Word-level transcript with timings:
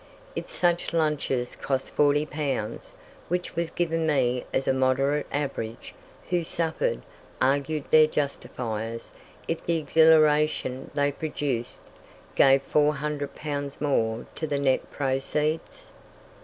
If 0.35 0.49
such 0.49 0.93
lunches 0.93 1.55
cost 1.55 1.91
40 1.91 2.25
pounds, 2.25 2.95
which 3.27 3.55
was 3.55 3.69
given 3.69 4.07
me 4.07 4.45
as 4.51 4.67
a 4.67 4.73
moderate 4.73 5.27
average, 5.31 5.93
who 6.31 6.43
suffered, 6.43 7.03
argued 7.39 7.83
their 7.91 8.07
justifiers, 8.07 9.11
if 9.47 9.63
the 9.63 9.77
exhilaration 9.77 10.89
they 10.95 11.11
produced 11.11 11.81
gave 12.33 12.63
400 12.63 13.35
pounds 13.35 13.79
more 13.79 14.25
to 14.33 14.47
the 14.47 14.57
net 14.57 14.89
proceeds? 14.89 15.91